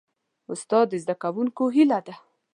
[0.53, 2.15] استاد د زدهکوونکو هیله ده.